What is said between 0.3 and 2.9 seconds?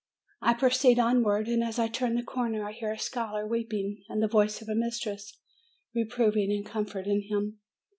I proceed onward, and as I turn the corner, I